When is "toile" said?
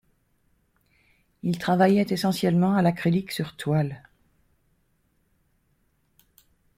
3.55-4.01